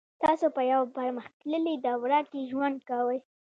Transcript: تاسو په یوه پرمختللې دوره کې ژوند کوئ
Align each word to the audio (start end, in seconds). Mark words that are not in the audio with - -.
تاسو 0.23 0.45
په 0.55 0.61
یوه 0.71 0.87
پرمختللې 0.97 1.75
دوره 1.85 2.19
کې 2.29 2.47
ژوند 2.49 2.77
کوئ 2.89 3.19